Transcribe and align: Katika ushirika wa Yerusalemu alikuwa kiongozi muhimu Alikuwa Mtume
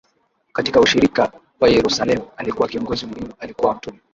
Katika 0.53 0.79
ushirika 0.79 1.31
wa 1.59 1.69
Yerusalemu 1.69 2.23
alikuwa 2.37 2.67
kiongozi 2.67 3.05
muhimu 3.05 3.33
Alikuwa 3.39 3.75
Mtume 3.75 3.99